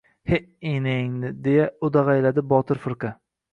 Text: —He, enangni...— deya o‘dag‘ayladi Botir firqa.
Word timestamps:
—He, 0.29 0.37
enangni...— 0.69 1.31
deya 1.49 1.69
o‘dag‘ayladi 1.89 2.47
Botir 2.57 2.85
firqa. 2.89 3.15